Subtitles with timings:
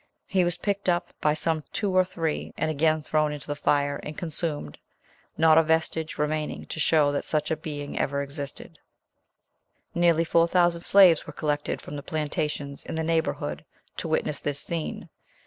[0.25, 3.97] He was picked up by some two or three, and again thrown into the fire,
[4.01, 4.79] and consumed,
[5.37, 8.79] not a vestige remaining to show that such a being ever existed."
[9.93, 13.63] Nearly 4,000 slaves were collected from the plantations in the neighbourhood
[13.97, 15.07] to witness this scene.